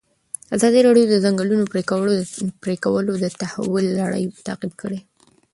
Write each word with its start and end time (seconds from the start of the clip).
ازادي 0.55 0.79
راډیو 0.87 1.05
د 1.09 1.11
د 1.17 1.21
ځنګلونو 1.25 1.63
پرېکول 2.63 3.05
د 3.21 3.25
تحول 3.41 3.85
لړۍ 3.99 4.23
تعقیب 4.47 4.73
کړې. 4.81 4.99